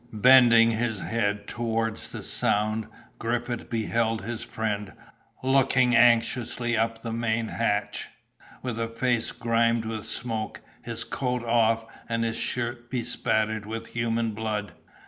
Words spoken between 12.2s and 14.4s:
his shirt bespattered with human